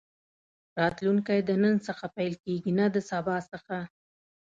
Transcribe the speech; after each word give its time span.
راتلونکی 0.79 1.39
د 1.43 1.51
نن 1.63 1.75
څخه 1.87 2.05
پيل 2.17 2.33
کېږي 2.43 2.71
نه 2.79 2.85
د 2.93 2.95
سبا 3.09 3.37
څخه. 3.51 3.77